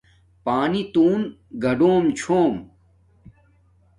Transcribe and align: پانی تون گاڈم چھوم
پانی 0.43 0.81
تون 0.93 1.21
گاڈم 1.61 2.05
چھوم 2.17 2.53